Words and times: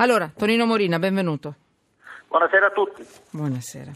Allora, 0.00 0.32
Tonino 0.34 0.64
Morina, 0.64 0.98
benvenuto. 0.98 1.54
Buonasera 2.26 2.68
a 2.68 2.70
tutti. 2.70 3.04
Buonasera. 3.28 3.92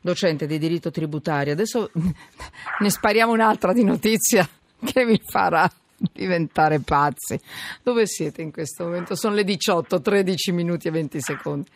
Docente 0.00 0.46
di 0.46 0.56
diritto 0.56 0.92
tributario. 0.92 1.52
Adesso 1.52 1.90
ne 2.78 2.90
spariamo 2.90 3.32
un'altra 3.32 3.72
di 3.72 3.82
notizia 3.82 4.48
che 4.84 5.04
vi 5.04 5.20
farà 5.24 5.68
diventare 5.96 6.78
pazzi. 6.78 7.40
Dove 7.82 8.06
siete 8.06 8.40
in 8.40 8.52
questo 8.52 8.84
momento? 8.84 9.16
Sono 9.16 9.34
le 9.34 9.42
18, 9.42 10.00
13 10.00 10.52
minuti 10.52 10.86
e 10.86 10.90
20 10.92 11.20
secondi. 11.20 11.68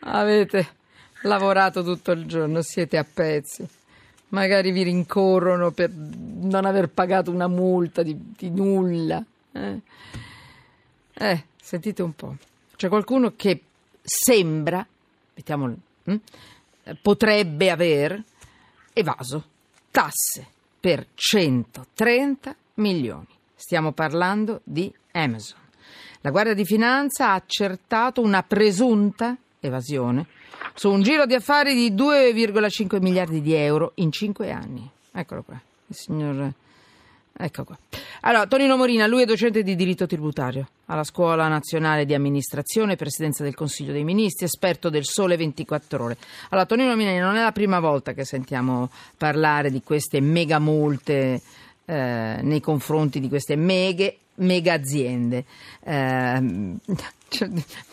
Avete 0.00 0.68
lavorato 1.22 1.82
tutto 1.82 2.12
il 2.12 2.26
giorno, 2.26 2.60
siete 2.60 2.98
a 2.98 3.06
pezzi. 3.10 3.66
Magari 4.28 4.72
vi 4.72 4.82
rincorrono 4.82 5.70
per 5.70 5.90
non 5.90 6.66
aver 6.66 6.90
pagato 6.90 7.30
una 7.30 7.48
multa 7.48 8.02
di, 8.02 8.14
di 8.36 8.50
nulla. 8.50 9.24
Eh. 9.52 9.80
eh, 11.14 11.44
sentite 11.56 12.02
un 12.02 12.14
po'. 12.14 12.36
C'è 12.76 12.88
qualcuno 12.88 13.32
che 13.34 13.62
sembra, 14.02 14.86
mettiamolo, 15.34 15.76
hm, 16.04 16.16
potrebbe 17.00 17.70
aver 17.70 18.22
evaso 18.92 19.44
tasse 19.90 20.46
per 20.78 21.06
130 21.14 22.54
milioni. 22.74 23.26
Stiamo 23.54 23.92
parlando 23.92 24.60
di 24.62 24.92
Amazon. 25.12 25.58
La 26.20 26.30
Guardia 26.30 26.54
di 26.54 26.64
Finanza 26.64 27.30
ha 27.30 27.34
accertato 27.34 28.20
una 28.20 28.42
presunta 28.42 29.36
evasione 29.60 30.26
su 30.74 30.90
un 30.90 31.02
giro 31.02 31.24
di 31.24 31.34
affari 31.34 31.74
di 31.74 31.94
2,5 31.94 33.00
miliardi 33.00 33.40
di 33.40 33.54
euro 33.54 33.92
in 33.96 34.12
5 34.12 34.50
anni. 34.50 34.88
Eccolo 35.12 35.42
qua, 35.42 35.60
il 35.86 35.94
signor 35.96 36.52
Ecco 37.38 37.64
qua. 37.64 37.78
Allora, 38.22 38.46
Tonino 38.46 38.76
Morina, 38.76 39.06
lui 39.06 39.22
è 39.22 39.26
docente 39.26 39.62
di 39.62 39.74
diritto 39.76 40.06
tributario 40.06 40.68
alla 40.86 41.04
Scuola 41.04 41.48
Nazionale 41.48 42.04
di 42.04 42.14
Amministrazione, 42.14 42.96
Presidenza 42.96 43.42
del 43.42 43.54
Consiglio 43.54 43.92
dei 43.92 44.04
Ministri, 44.04 44.44
esperto 44.44 44.88
del 44.88 45.04
Sole 45.04 45.36
24 45.36 46.04
Ore. 46.04 46.16
Allora, 46.50 46.66
Tonino 46.66 46.94
Morina, 46.94 47.24
non 47.24 47.36
è 47.36 47.42
la 47.42 47.52
prima 47.52 47.80
volta 47.80 48.12
che 48.12 48.24
sentiamo 48.24 48.90
parlare 49.16 49.70
di 49.70 49.82
queste 49.82 50.20
mega 50.20 50.58
multe 50.58 51.40
eh, 51.84 52.38
nei 52.40 52.60
confronti 52.60 53.20
di 53.20 53.28
queste 53.28 53.56
meghe, 53.56 54.18
mega 54.36 54.74
aziende. 54.74 55.44
Eh, 55.82 56.74
cioè, 57.28 57.48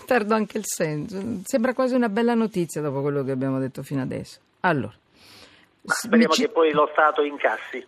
perdo 0.06 0.36
anche 0.36 0.58
il 0.58 0.66
senso. 0.66 1.20
Sembra 1.46 1.73
quasi 1.73 1.96
una 1.96 2.09
bella 2.09 2.34
notizia 2.34 2.81
dopo 2.81 3.02
quello 3.02 3.23
che 3.23 3.31
abbiamo 3.31 3.59
detto 3.59 3.81
fino 3.84 4.02
adesso. 4.02 4.40
Allora. 4.62 4.94
speriamo 5.84 6.34
che 6.34 6.50
poi 6.50 6.72
lo 6.72 6.90
Stato 6.92 7.23
incassi. 7.23 7.86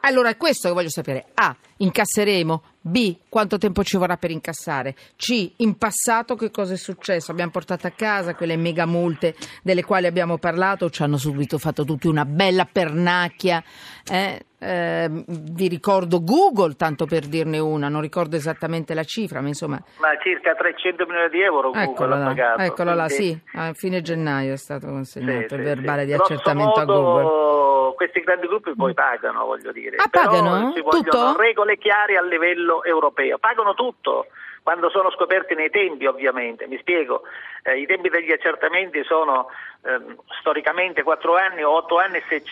Allora, 0.00 0.30
è 0.30 0.36
questo 0.36 0.68
che 0.68 0.74
voglio 0.74 0.90
sapere. 0.90 1.26
A. 1.34 1.54
Incasseremo? 1.78 2.62
B. 2.80 3.16
Quanto 3.28 3.58
tempo 3.58 3.82
ci 3.84 3.96
vorrà 3.96 4.16
per 4.16 4.30
incassare? 4.30 4.94
C. 5.16 5.52
In 5.56 5.76
passato 5.76 6.34
che 6.36 6.50
cosa 6.50 6.74
è 6.74 6.76
successo? 6.76 7.30
Abbiamo 7.30 7.50
portato 7.50 7.86
a 7.86 7.90
casa 7.90 8.34
quelle 8.34 8.56
mega 8.56 8.86
multe 8.86 9.34
delle 9.62 9.84
quali 9.84 10.06
abbiamo 10.06 10.38
parlato, 10.38 10.90
ci 10.90 11.02
hanno 11.02 11.18
subito 11.18 11.58
fatto 11.58 11.84
tutti 11.84 12.06
una 12.06 12.24
bella 12.24 12.66
pernacchia. 12.70 13.62
Eh? 14.10 14.42
Eh, 14.60 15.08
vi 15.08 15.68
ricordo 15.68 16.24
Google, 16.24 16.74
tanto 16.74 17.06
per 17.06 17.26
dirne 17.26 17.60
una, 17.60 17.88
non 17.88 18.00
ricordo 18.00 18.34
esattamente 18.34 18.92
la 18.92 19.04
cifra, 19.04 19.40
ma 19.40 19.46
insomma... 19.46 19.80
Ma 20.00 20.08
circa 20.20 20.54
300 20.54 21.06
milioni 21.06 21.28
di 21.28 21.40
euro 21.42 21.70
Google 21.70 21.84
eccolo 21.84 22.14
ha 22.14 22.24
pagato. 22.24 22.62
Eccolo 22.62 22.94
là, 22.94 23.08
sì, 23.08 23.38
a 23.54 23.72
fine 23.74 24.02
gennaio 24.02 24.54
è 24.54 24.56
stato 24.56 24.88
consegnato 24.88 25.48
sì, 25.50 25.54
il 25.54 25.62
verbale 25.62 26.00
sì. 26.00 26.06
di 26.06 26.12
accertamento 26.14 26.78
modo... 26.78 26.80
a 26.80 26.84
Google 26.84 27.77
questi 27.98 28.20
grandi 28.20 28.46
gruppi 28.46 28.74
poi 28.74 28.94
pagano, 28.94 29.44
voglio 29.44 29.72
dire. 29.72 29.96
Ah, 29.96 30.08
Però 30.08 30.24
pagano? 30.24 30.72
ci 30.72 30.80
vogliono 30.80 31.02
tutto? 31.02 31.36
regole 31.36 31.76
chiare 31.76 32.16
a 32.16 32.22
livello 32.22 32.82
europeo. 32.84 33.36
Pagano 33.38 33.74
tutto 33.74 34.28
quando 34.62 34.88
sono 34.90 35.10
scoperti 35.10 35.54
nei 35.54 35.70
tempi 35.70 36.06
ovviamente, 36.06 36.66
mi 36.66 36.78
spiego, 36.78 37.22
eh, 37.62 37.80
i 37.80 37.86
tempi 37.86 38.08
degli 38.08 38.30
accertamenti 38.30 39.02
sono 39.02 39.48
eh, 39.82 40.16
storicamente 40.40 41.02
4 41.02 41.36
anni 41.36 41.62
o 41.62 41.70
8 41.70 41.98
anni 41.98 42.22
se, 42.28 42.42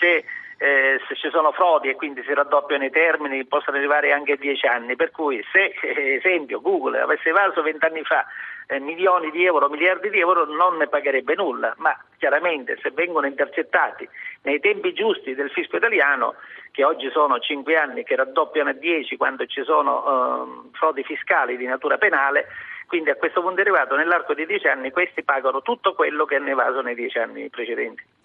eh, 0.59 1.01
se 1.07 1.15
ci 1.17 1.29
sono 1.31 1.53
frodi 1.53 1.91
e 1.91 1.95
quindi 1.95 2.23
si 2.23 2.33
raddoppiano 2.33 2.85
i 2.85 2.91
termini 2.91 3.45
possono 3.45 3.77
arrivare 3.77 4.13
anche 4.13 4.33
a 4.33 4.37
10 4.37 4.67
anni, 4.67 4.97
per 4.97 5.11
cui 5.11 5.45
se 5.53 5.75
esempio 6.17 6.61
Google 6.61 7.01
avesse 7.01 7.29
evaso 7.29 7.63
20 7.63 7.85
anni 7.85 8.03
fa 8.05 8.25
eh, 8.69 8.81
milioni 8.81 9.31
di 9.31 9.45
euro, 9.45 9.69
miliardi 9.69 10.11
di 10.11 10.19
euro, 10.19 10.47
non 10.47 10.77
ne 10.77 10.89
pagherebbe 10.89 11.35
nulla, 11.35 11.75
ma 11.77 11.97
chiaramente 12.19 12.79
se 12.81 12.91
vengono 12.91 13.27
intercettati 13.27 14.09
nei 14.43 14.59
tempi 14.61 14.93
giusti 14.95 15.35
del 15.35 15.51
fisco 15.51 15.77
italiano, 15.77 16.37
che 16.73 16.85
oggi 16.85 17.11
sono 17.11 17.39
5 17.39 17.77
anni 17.77 18.03
che 18.03 18.17
raddoppiano 18.17 18.71
a 18.71 18.75
10 18.75 19.17
quando 19.17 19.47
ci 19.47 19.63
sono 19.63 20.05
eh, 20.05 20.77
frodi 20.77 21.03
fiscali 21.05 21.57
di 21.57 21.67
natura 21.67 21.99
penale, 21.99 22.47
quindi 22.87 23.11
a 23.11 23.17
questo 23.17 23.43
punto 23.43 23.61
arrivato 23.61 23.95
nell'arco 23.95 24.33
di 24.33 24.47
10 24.47 24.69
anni 24.69 24.91
questi 24.91 25.23
pagano 25.23 25.61
tutto 25.61 25.95
quello 25.95 26.25
che 26.25 26.37
hanno 26.37 26.51
evaso 26.51 26.81
nei 26.81 26.95
10 26.95 27.19
anni 27.19 27.49
precedenti. 27.51 28.16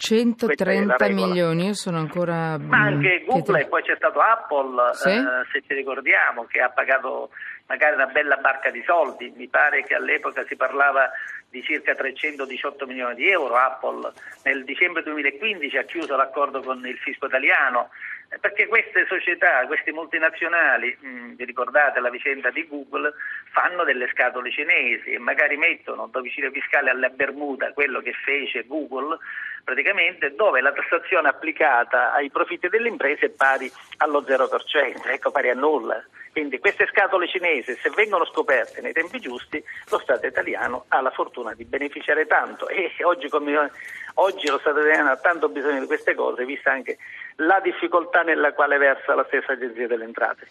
130 0.00 1.08
milioni, 1.10 1.66
io 1.66 1.74
sono 1.74 1.98
ancora... 1.98 2.56
Ma 2.56 2.84
anche 2.84 3.22
Google 3.26 3.60
e 3.60 3.66
poi 3.66 3.82
c'è 3.82 3.94
stato 3.96 4.18
Apple, 4.18 4.94
sì? 4.94 5.10
eh, 5.10 5.44
se 5.52 5.62
ci 5.66 5.74
ricordiamo, 5.74 6.46
che 6.46 6.60
ha 6.60 6.70
pagato 6.70 7.28
magari 7.66 7.96
una 7.96 8.06
bella 8.06 8.36
barca 8.36 8.70
di 8.70 8.82
soldi, 8.86 9.30
mi 9.36 9.46
pare 9.48 9.84
che 9.84 9.94
all'epoca 9.94 10.42
si 10.46 10.56
parlava 10.56 11.10
di 11.50 11.62
circa 11.62 11.94
318 11.94 12.86
milioni 12.86 13.16
di 13.16 13.28
euro, 13.28 13.56
Apple 13.56 14.12
nel 14.44 14.64
dicembre 14.64 15.02
2015 15.02 15.76
ha 15.76 15.82
chiuso 15.82 16.16
l'accordo 16.16 16.62
con 16.62 16.86
il 16.86 16.96
fisco 16.98 17.26
italiano, 17.26 17.90
eh, 18.30 18.38
perché 18.38 18.68
queste 18.68 19.04
società, 19.06 19.66
queste 19.66 19.92
multinazionali, 19.92 20.96
mh, 20.98 21.08
mm, 21.08 21.34
vi 21.34 21.44
ricordate 21.44 21.98
la 21.98 22.10
vicenda 22.10 22.50
di 22.50 22.66
Google, 22.68 23.12
fanno 23.50 23.82
delle 23.82 24.08
scatole 24.12 24.52
cinesi 24.52 25.10
e 25.10 25.18
magari 25.18 25.56
mettono 25.56 26.06
domicilio 26.06 26.52
fiscale 26.52 26.90
alla 26.90 27.08
Bermuda, 27.08 27.72
quello 27.72 28.00
che 28.00 28.12
fece 28.12 28.64
Google, 28.66 29.18
praticamente 29.64 30.34
dove 30.34 30.60
la 30.60 30.72
tassazione 30.72 31.28
applicata 31.28 32.12
ai 32.12 32.30
profitti 32.30 32.68
delle 32.68 32.88
imprese 32.88 33.26
è 33.26 33.30
pari 33.30 33.70
allo 33.98 34.22
0%, 34.22 35.08
ecco 35.08 35.30
pari 35.32 35.50
a 35.50 35.54
nulla. 35.54 36.02
Quindi 36.32 36.60
queste 36.60 36.86
scatole 36.86 37.26
cinesi, 37.26 37.76
se 37.82 37.90
vengono 37.90 38.24
scoperte 38.24 38.80
nei 38.80 38.92
tempi 38.92 39.18
giusti, 39.18 39.62
lo 39.90 39.98
Stato 39.98 40.26
italiano 40.26 40.84
ha 40.88 41.00
la 41.00 41.10
fortuna 41.10 41.39
di 41.54 41.64
beneficiare 41.64 42.26
tanto 42.26 42.68
e 42.68 42.90
oggi, 43.04 43.28
come, 43.28 43.70
oggi 44.14 44.48
lo 44.48 44.58
Stato 44.58 44.78
italiano 44.78 45.10
ha 45.10 45.16
tanto 45.16 45.48
bisogno 45.48 45.80
di 45.80 45.86
queste 45.86 46.14
cose, 46.14 46.44
vista 46.44 46.70
anche 46.72 46.98
la 47.36 47.60
difficoltà 47.62 48.22
nella 48.22 48.52
quale 48.52 48.78
versa 48.78 49.14
la 49.14 49.24
stessa 49.26 49.52
Agenzia 49.52 49.86
delle 49.86 50.04
Entrate. 50.04 50.46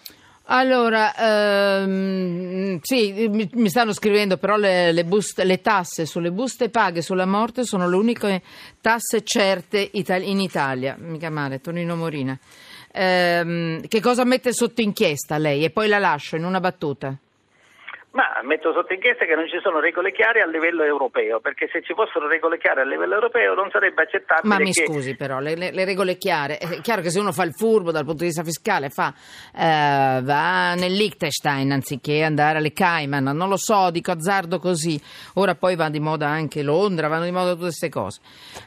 Allora, 0.51 1.13
ehm, 1.16 2.79
sì, 2.81 3.28
mi, 3.29 3.47
mi, 3.53 3.69
stanno 3.69 3.94
scrivendo 3.94 4.38
però 4.38 4.57
le, 4.57 4.91
le, 4.91 5.03
buste, 5.05 5.44
le, 5.44 5.61
tasse 5.61 6.07
sulle 6.07 6.31
buste 6.31 6.69
paghe 6.69 7.03
sulla 7.03 7.28
morte 7.28 7.63
sono 7.63 7.88
le 7.88 7.95
uniche 7.95 8.41
tasse 8.81 9.23
certe 9.23 9.89
in 9.94 10.39
Italia. 10.39 10.95
Mica 10.97 11.29
male, 11.29 11.61
Tonino 11.61 11.95
Morina. 11.95 12.35
Ehm, 12.91 13.88
che 13.88 14.01
cosa 14.01 14.23
mette 14.23 14.51
sotto 14.51 14.81
inchiesta 14.81 15.38
lei? 15.38 15.63
E 15.63 15.69
poi 15.69 15.88
la 15.88 15.99
lascio 15.99 16.35
in 16.35 16.45
una 16.45 16.59
battuta. 16.59 17.16
Ma 18.12 18.42
metto 18.42 18.74
sotto 18.74 18.92
inchiesta 18.92 19.25
che 19.25 19.36
non 19.36 19.47
ci 19.47 19.59
sono 19.62 19.80
regole 19.80 20.12
chiare 20.12 20.42
a 20.42 20.47
livello 20.47 20.84
europeo, 20.84 21.40
perché 21.40 21.70
se 21.72 21.84
ci 21.84 21.94
fossero 21.94 22.28
regole 22.28 22.58
chiare 22.58 22.81
a 22.81 22.84
livello 22.84 23.14
europeo 23.14 23.53
non 23.53 23.70
sarebbe 23.70 24.02
accettabile. 24.02 24.47
Ma 24.52 24.59
mi 24.59 24.72
che... 24.72 24.86
scusi, 24.88 25.16
però, 25.16 25.40
le, 25.40 25.56
le, 25.56 25.70
le, 25.70 25.86
regole 25.86 26.18
chiare. 26.18 26.58
È 26.58 26.81
chiaro 26.81 27.03
che 27.03 27.12
se 27.12 27.20
uno 27.20 27.31
fa 27.31 27.44
il 27.44 27.53
furbo 27.53 27.92
dal 27.92 28.06
punto 28.06 28.22
di 28.22 28.25
vista 28.25 28.44
fiscale, 28.44 28.90
fa, 28.90 29.14
eh, 29.56 30.22
va 30.24 30.74
nel 30.74 30.92
Liechtenstein 30.92 31.72
anziché 31.72 32.24
andare 32.24 32.58
alle 32.58 32.74
Cayman, 32.74 33.25
non 33.25 33.47
lo 33.47 33.58
so, 33.58 33.92
dico 33.92 34.09
azzardo 34.09 34.58
così. 34.58 35.00
Ora 35.36 35.53
poi 35.53 35.76
va 35.76 35.90
di 35.90 36.00
moda 36.00 36.28
anche 36.28 36.64
Londra, 36.64 37.09
vanno 37.09 37.26
di 37.26 37.31
moda 37.31 37.52
tutte 37.52 37.66
queste 37.66 37.90
cose. 37.90 38.22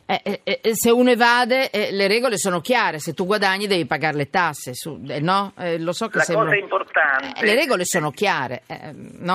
Eh, 0.07 0.21
eh, 0.23 0.61
eh 0.63 0.75
se 0.75 0.93
uno 0.93 1.11
evade, 1.11 1.71
eh, 1.71 1.91
le 1.91 2.07
regole 2.07 2.39
sono 2.39 2.61
chiare, 2.61 3.01
se 3.01 3.13
tu 3.13 3.27
guadagni 3.27 3.67
devi 3.67 3.87
pagare 3.87 4.17
le 4.17 4.31
tasse, 4.31 4.73
su, 4.73 5.01
eh, 5.09 5.19
no? 5.19 5.53
lo 5.79 5.93
so 5.93 6.07
che 6.07 6.19
La 6.19 6.25
sembra... 6.25 6.45
cosa 6.45 6.57
importante. 6.59 7.45
le 7.45 7.55
regole 7.57 7.85
sono 7.85 8.13
chiare, 8.13 8.63
no? 9.19 9.31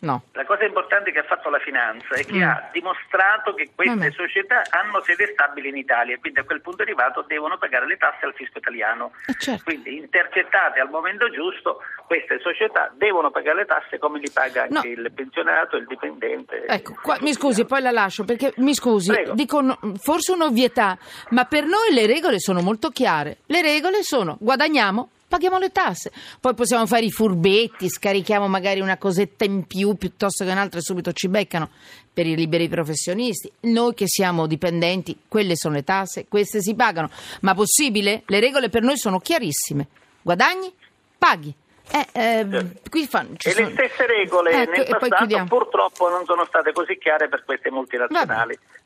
No? 0.00 0.22
La 0.32 0.46
cosa 0.46 0.64
importante 0.64 1.12
che 1.12 1.18
ha 1.18 1.24
fatto 1.24 1.50
la 1.50 1.58
finanza 1.58 2.14
è 2.14 2.24
che 2.24 2.38
mm. 2.38 2.42
ha 2.42 2.68
dimostrato 2.72 3.52
che 3.52 3.70
queste 3.74 3.94
Vabbè. 3.94 4.10
società 4.12 4.62
hanno 4.70 5.02
sede 5.02 5.26
stabile 5.32 5.68
in 5.68 5.76
Italia 5.76 6.14
e 6.14 6.18
quindi 6.18 6.40
a 6.40 6.44
quel 6.44 6.62
punto 6.62 6.82
arrivato 6.82 7.22
devono 7.26 7.58
pagare 7.58 7.86
le 7.86 7.98
tasse 7.98 8.24
al 8.24 8.32
fisco 8.34 8.58
italiano. 8.58 9.12
Eh 9.26 9.34
certo. 9.38 9.64
Quindi 9.64 9.96
intercettate 9.96 10.80
al 10.80 10.88
momento 10.88 11.28
giusto, 11.28 11.82
queste 12.06 12.38
società 12.40 12.90
devono 12.94 13.30
pagare 13.30 13.58
le 13.58 13.64
tasse 13.66 13.98
come 13.98 14.18
li 14.20 14.30
paga 14.30 14.62
anche 14.62 14.88
no. 14.88 15.02
il 15.02 15.12
pensionato 15.12 15.76
il 15.76 15.86
dipendente. 15.86 16.64
Ecco, 16.64 16.96
qua, 17.02 17.18
mi 17.20 17.34
scusi, 17.34 17.66
poi 17.66 17.82
la 17.82 17.90
lascio 17.90 18.24
perché 18.24 18.54
mi 18.56 18.74
scusi, 18.74 19.12
Prego. 19.12 19.34
dico 19.34 19.60
no, 19.60 19.78
forse 20.00 20.32
un'ovvietà, 20.32 20.96
ma 21.30 21.44
per 21.44 21.64
noi 21.64 21.92
le 21.92 22.06
regole 22.06 22.38
sono 22.38 22.62
molto 22.62 22.88
chiare. 22.88 23.38
Le 23.46 23.60
regole 23.60 24.02
sono 24.02 24.38
guadagniamo 24.40 25.10
paghiamo 25.30 25.58
le 25.58 25.70
tasse. 25.70 26.10
Poi 26.40 26.54
possiamo 26.54 26.86
fare 26.86 27.04
i 27.04 27.10
furbetti, 27.12 27.88
scarichiamo 27.88 28.48
magari 28.48 28.80
una 28.80 28.98
cosetta 28.98 29.44
in 29.44 29.64
più 29.64 29.94
piuttosto 29.94 30.44
che 30.44 30.50
un'altra 30.50 30.80
e 30.80 30.82
subito 30.82 31.12
ci 31.12 31.28
beccano 31.28 31.70
per 32.12 32.26
i 32.26 32.34
liberi 32.34 32.68
professionisti. 32.68 33.50
Noi 33.60 33.94
che 33.94 34.08
siamo 34.08 34.48
dipendenti, 34.48 35.16
quelle 35.28 35.54
sono 35.54 35.74
le 35.74 35.84
tasse, 35.84 36.26
queste 36.26 36.60
si 36.60 36.74
pagano. 36.74 37.08
Ma 37.42 37.54
possibile? 37.54 38.24
Le 38.26 38.40
regole 38.40 38.68
per 38.68 38.82
noi 38.82 38.98
sono 38.98 39.20
chiarissime. 39.20 39.86
Guadagni? 40.20 40.72
Paghi. 41.16 41.54
Eh, 41.92 42.06
eh, 42.12 42.46
qui 42.88 43.04
fanno, 43.06 43.34
e 43.42 43.50
sono... 43.50 43.66
le 43.66 43.72
stesse 43.72 44.06
regole 44.06 44.52
ecco, 44.52 44.70
nel 44.70 44.96
passato 44.96 45.44
purtroppo 45.48 46.08
non 46.08 46.24
sono 46.24 46.44
state 46.44 46.72
così 46.72 46.96
chiare 46.98 47.28
per 47.28 47.44
queste 47.44 47.68
multinazionali. 47.70 48.56
Vabbè. 48.56 48.78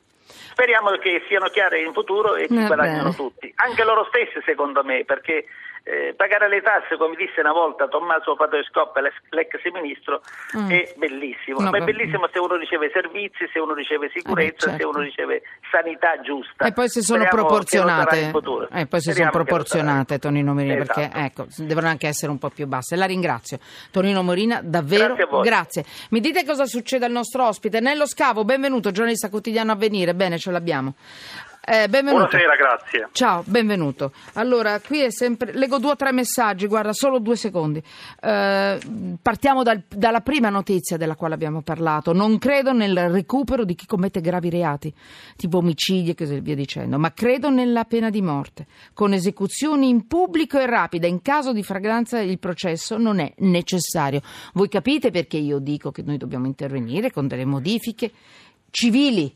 Speriamo 0.49 0.89
che 0.97 1.21
siano 1.27 1.49
chiare 1.49 1.83
in 1.83 1.93
futuro 1.93 2.35
e 2.35 2.47
ci 2.47 2.65
guadagnano 2.65 3.13
tutti, 3.13 3.51
anche 3.57 3.83
loro 3.83 4.07
stessi 4.09 4.41
secondo 4.43 4.83
me, 4.83 5.03
perché 5.05 5.45
eh, 5.87 6.15
pagare 6.17 6.49
le 6.49 6.61
tasse, 6.61 6.97
come 6.97 7.15
disse 7.15 7.41
una 7.41 7.51
volta 7.51 7.87
Tommaso 7.87 8.35
Padoescoppa, 8.35 9.01
l'ex 9.01 9.53
ministro, 9.71 10.19
mm. 10.57 10.69
è 10.71 10.93
bellissimo. 10.97 11.59
No, 11.59 11.69
Ma 11.69 11.77
è 11.77 11.81
bellissimo 11.81 12.27
se 12.33 12.39
uno 12.39 12.55
riceve 12.55 12.89
servizi, 12.91 13.47
se 13.53 13.59
uno 13.59 13.75
riceve 13.75 14.09
sicurezza, 14.11 14.65
eh, 14.65 14.69
certo. 14.71 14.77
se 14.77 14.83
uno 14.83 14.99
riceve 15.01 15.43
sanità 15.69 16.19
giusta. 16.21 16.65
E 16.65 16.73
poi 16.73 16.89
se 16.89 17.03
sono 17.03 17.21
Speriamo 17.21 17.47
proporzionate, 17.47 18.31
e 18.71 18.81
eh, 18.81 18.85
poi 18.87 18.99
se 18.99 19.13
sono 19.13 19.29
proporzionate 19.29 20.17
Tonino 20.17 20.53
Morina, 20.55 20.73
esatto. 20.73 20.99
perché 20.99 21.17
ecco, 21.19 21.45
devono 21.57 21.87
anche 21.87 22.07
essere 22.07 22.31
un 22.31 22.39
po' 22.39 22.49
più 22.49 22.65
basse. 22.65 22.95
La 22.95 23.05
ringrazio. 23.05 23.59
Tonino 23.91 24.23
Morina, 24.23 24.61
davvero 24.63 25.13
grazie. 25.13 25.41
grazie. 25.43 25.85
Mi 26.09 26.19
dite 26.19 26.43
cosa 26.45 26.65
succede 26.65 27.05
al 27.05 27.11
nostro 27.11 27.45
ospite? 27.45 27.79
Nello 27.79 28.07
Scavo, 28.07 28.43
benvenuto, 28.43 28.89
giornalista 28.89 29.29
quotidiano 29.29 29.71
a 29.71 29.75
venire. 29.75 30.15
Bene, 30.15 30.39
ce 30.39 30.49
l'abbiamo. 30.49 30.95
Eh, 31.67 31.87
Buonasera, 31.89 32.55
grazie. 32.55 33.09
Ciao, 33.11 33.41
benvenuto. 33.43 34.11
Allora, 34.33 34.79
qui 34.79 35.01
è 35.01 35.09
sempre. 35.09 35.51
Leggo 35.51 35.79
due 35.79 35.91
o 35.91 35.95
tre 35.95 36.11
messaggi, 36.11 36.67
guarda, 36.67 36.93
solo 36.93 37.17
due 37.17 37.35
secondi. 37.35 37.81
Eh, 38.21 38.77
partiamo 39.19 39.63
dal, 39.63 39.81
dalla 39.89 40.21
prima 40.21 40.49
notizia 40.49 40.95
della 40.95 41.15
quale 41.15 41.33
abbiamo 41.33 41.63
parlato. 41.63 42.13
Non 42.13 42.37
credo 42.37 42.71
nel 42.71 43.09
recupero 43.09 43.65
di 43.65 43.73
chi 43.73 43.87
commette 43.87 44.21
gravi 44.21 44.51
reati, 44.51 44.93
tipo 45.35 45.57
omicidi 45.57 46.11
e 46.11 46.15
così 46.15 46.39
via 46.39 46.53
dicendo, 46.53 46.99
ma 46.99 47.11
credo 47.13 47.49
nella 47.49 47.85
pena 47.85 48.11
di 48.11 48.21
morte, 48.21 48.67
con 48.93 49.13
esecuzioni 49.13 49.89
in 49.89 50.05
pubblico 50.05 50.59
e 50.59 50.67
rapida. 50.67 51.07
In 51.07 51.23
caso 51.23 51.51
di 51.51 51.63
fragranza 51.63 52.19
il 52.19 52.37
processo 52.37 52.99
non 52.99 53.17
è 53.17 53.33
necessario. 53.37 54.21
Voi 54.53 54.69
capite 54.69 55.09
perché 55.09 55.37
io 55.37 55.57
dico 55.57 55.89
che 55.89 56.03
noi 56.03 56.17
dobbiamo 56.17 56.45
intervenire 56.45 57.11
con 57.11 57.27
delle 57.27 57.45
modifiche 57.45 58.11
civili 58.69 59.35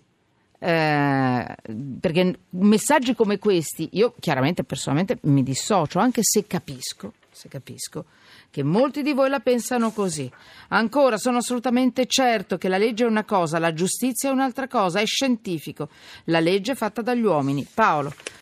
eh, 0.60 1.56
perché 2.00 2.40
messaggi 2.50 3.16
come 3.16 3.40
questi, 3.40 3.90
io 3.94 4.14
chiaramente 4.20 4.64
personalmente 4.64 5.18
mi 5.24 5.44
dissocio, 5.44 6.00
anche 6.00 6.22
se 6.24 6.46
capisco, 6.46 7.14
se 7.32 7.48
capisco 7.48 8.06
che 8.52 8.64
molti 8.64 9.02
di 9.04 9.14
voi 9.14 9.30
la 9.30 9.40
pensano 9.40 9.92
così. 9.92 10.30
Ancora, 10.70 11.18
sono 11.18 11.38
assolutamente 11.38 12.06
certo 12.08 12.58
che 12.58 12.68
la 12.68 12.78
legge 12.78 13.04
è 13.04 13.08
una 13.08 13.24
cosa, 13.24 13.60
la 13.60 13.74
giustizia 13.74 14.30
è 14.30 14.32
un'altra 14.32 14.68
cosa, 14.68 15.00
è 15.00 15.06
scientifico. 15.06 15.90
La 16.26 16.40
legge 16.40 16.72
è 16.72 16.76
fatta 16.76 17.02
dagli 17.02 17.24
uomini. 17.24 17.66
Paolo, 17.72 18.14